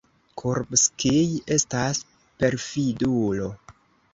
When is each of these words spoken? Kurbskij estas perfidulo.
Kurbskij 0.41 1.27
estas 1.57 2.01
perfidulo. 2.41 3.55